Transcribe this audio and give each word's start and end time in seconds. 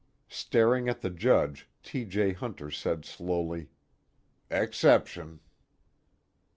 Staring 0.33 0.89
at 0.89 1.01
the 1.01 1.11
Judge, 1.11 1.69
T. 1.83 2.05
J. 2.05 2.33
Hunter 2.33 2.71
said 2.71 3.05
slowly: 3.05 3.69
"Exception." 4.49 5.41